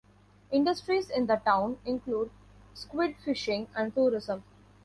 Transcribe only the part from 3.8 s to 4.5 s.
tourism.